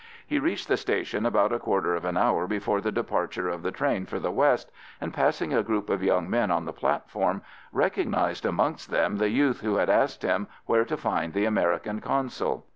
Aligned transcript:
He 0.25 0.39
reached 0.39 0.67
the 0.67 0.77
station 0.77 1.27
about 1.27 1.53
a 1.53 1.59
quarter 1.59 1.93
of 1.93 2.05
an 2.05 2.17
hour 2.17 2.47
before 2.47 2.81
the 2.81 2.91
departure 2.91 3.49
of 3.49 3.61
the 3.61 3.69
train 3.71 4.07
for 4.07 4.17
the 4.17 4.31
west, 4.31 4.71
and 4.99 5.13
passing 5.13 5.53
a 5.53 5.61
group 5.61 5.91
of 5.91 6.01
young 6.01 6.27
men 6.27 6.49
on 6.49 6.65
the 6.65 6.73
platform, 6.73 7.43
recognised 7.71 8.43
amongst 8.43 8.89
them 8.89 9.17
the 9.17 9.29
youth 9.29 9.61
who 9.61 9.75
had 9.75 9.91
asked 9.91 10.23
him 10.23 10.47
where 10.65 10.85
to 10.85 10.97
find 10.97 11.33
the 11.33 11.45
American 11.45 11.99
consul. 12.01 12.65